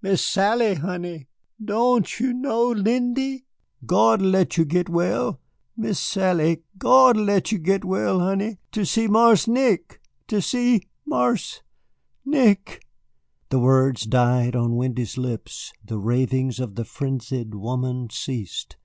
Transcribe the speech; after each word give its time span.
"Miss 0.00 0.26
Sally, 0.26 0.76
honey, 0.76 1.28
doan 1.62 2.04
you 2.18 2.32
know 2.32 2.68
Lindy? 2.70 3.44
Gawd'll 3.84 4.24
let 4.24 4.56
you 4.56 4.64
git 4.64 4.88
well, 4.88 5.42
Miss 5.76 6.00
Sally, 6.00 6.62
Gawd'll 6.78 7.20
let 7.22 7.52
you 7.52 7.58
git 7.58 7.84
well, 7.84 8.18
honey, 8.20 8.56
ter 8.72 8.84
see 8.86 9.06
Marse 9.08 9.46
Nick 9.46 10.00
ter 10.26 10.40
see 10.40 10.84
Marse 11.04 11.60
Nick" 12.24 12.86
The 13.50 13.58
words 13.58 14.04
died 14.06 14.56
on 14.56 14.78
Lindy's 14.78 15.18
lips, 15.18 15.74
the 15.84 15.98
ravings 15.98 16.60
of 16.60 16.76
the 16.76 16.86
frenzied 16.86 17.54
woman 17.54 18.08
ceased. 18.08 18.78